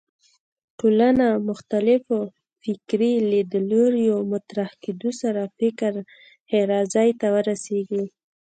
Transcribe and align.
ټولنه 0.79 1.27
مختلفو 1.49 2.17
فکري 2.63 3.13
لیدلوریو 3.31 4.17
مطرح 4.31 4.69
کېدو 4.83 5.09
سره 5.21 5.41
فکر 5.57 5.93
ښېرازۍ 6.49 7.09
ته 7.19 7.27
ورسېږي 7.35 8.03